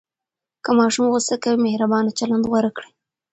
که 0.63 0.69
ماشوم 0.79 1.05
غوصه 1.13 1.35
کوي، 1.43 1.57
مهربانه 1.65 2.11
چلند 2.19 2.43
غوره 2.49 2.71
کړئ. 2.75 2.89